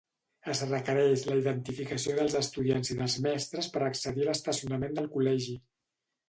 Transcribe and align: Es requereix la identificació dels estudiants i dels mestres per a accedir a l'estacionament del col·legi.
Es 0.51 0.59
requereix 0.69 1.25
la 1.31 1.35
identificació 1.41 2.15
dels 2.19 2.37
estudiants 2.39 2.91
i 2.95 2.97
dels 3.03 3.19
mestres 3.27 3.69
per 3.77 3.83
a 3.85 3.91
accedir 3.91 4.25
a 4.27 4.31
l'estacionament 4.31 4.99
del 5.01 5.13
col·legi. 5.19 5.55